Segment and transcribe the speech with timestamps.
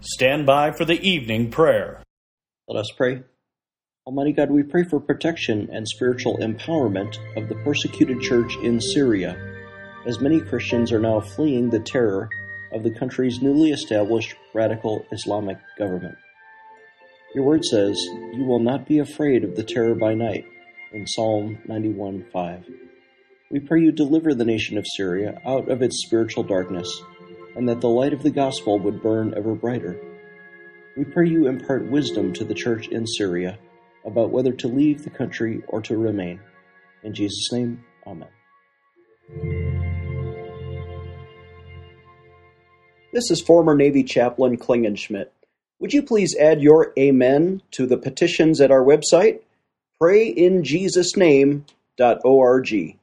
[0.00, 2.02] stand by for the evening prayer.
[2.68, 3.22] Let us pray.
[4.06, 9.36] Almighty God, we pray for protection and spiritual empowerment of the persecuted church in Syria,
[10.06, 12.28] as many Christians are now fleeing the terror
[12.72, 16.16] of the country's newly established radical Islamic government.
[17.34, 17.96] Your word says,
[18.32, 20.44] You will not be afraid of the terror by night,
[20.92, 22.64] in Psalm 91 5.
[23.50, 27.02] We pray you deliver the nation of Syria out of its spiritual darkness,
[27.60, 30.00] and that the light of the gospel would burn ever brighter.
[30.96, 33.58] We pray you impart wisdom to the church in Syria
[34.02, 36.40] about whether to leave the country or to remain.
[37.02, 38.30] In Jesus' name, Amen.
[43.12, 45.28] This is former Navy Chaplain Klingenschmitt.
[45.80, 49.40] Would you please add your Amen to the petitions at our website,
[50.00, 52.99] prayinjesusname.org.